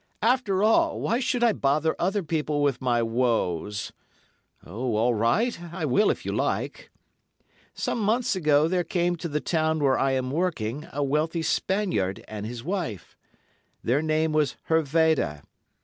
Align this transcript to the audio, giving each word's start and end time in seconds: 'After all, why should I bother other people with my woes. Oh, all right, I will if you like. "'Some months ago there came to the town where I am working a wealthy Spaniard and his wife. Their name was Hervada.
'After 0.23 0.63
all, 0.63 0.99
why 0.99 1.19
should 1.19 1.43
I 1.43 1.53
bother 1.53 1.95
other 1.99 2.23
people 2.23 2.63
with 2.63 2.81
my 2.81 3.03
woes. 3.03 3.93
Oh, 4.65 4.95
all 4.95 5.13
right, 5.13 5.61
I 5.71 5.85
will 5.85 6.09
if 6.09 6.25
you 6.25 6.31
like. 6.31 6.89
"'Some 7.75 7.99
months 7.99 8.35
ago 8.35 8.67
there 8.67 8.83
came 8.83 9.15
to 9.17 9.27
the 9.27 9.39
town 9.39 9.77
where 9.77 9.99
I 9.99 10.13
am 10.13 10.31
working 10.31 10.87
a 10.91 11.03
wealthy 11.03 11.43
Spaniard 11.43 12.25
and 12.27 12.47
his 12.47 12.63
wife. 12.63 13.15
Their 13.83 14.01
name 14.01 14.31
was 14.31 14.55
Hervada. 14.69 15.43